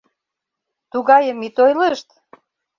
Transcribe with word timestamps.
Тугайым 0.91 1.39
ит 1.47 1.57
ойлышт... 1.63 2.07